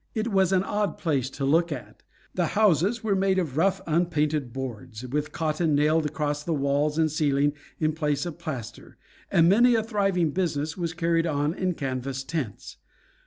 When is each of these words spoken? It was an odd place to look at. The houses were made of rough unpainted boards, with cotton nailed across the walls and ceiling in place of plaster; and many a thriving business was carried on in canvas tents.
It 0.15 0.29
was 0.29 0.51
an 0.51 0.63
odd 0.63 0.97
place 0.97 1.29
to 1.29 1.45
look 1.45 1.71
at. 1.71 2.01
The 2.33 2.47
houses 2.57 3.03
were 3.03 3.15
made 3.15 3.37
of 3.37 3.55
rough 3.55 3.81
unpainted 3.85 4.51
boards, 4.51 5.05
with 5.05 5.31
cotton 5.31 5.75
nailed 5.75 6.07
across 6.07 6.43
the 6.43 6.55
walls 6.55 6.97
and 6.97 7.11
ceiling 7.11 7.53
in 7.79 7.93
place 7.93 8.25
of 8.25 8.39
plaster; 8.39 8.97
and 9.31 9.47
many 9.47 9.75
a 9.75 9.83
thriving 9.83 10.31
business 10.31 10.75
was 10.75 10.95
carried 10.95 11.27
on 11.27 11.53
in 11.53 11.75
canvas 11.75 12.23
tents. 12.23 12.77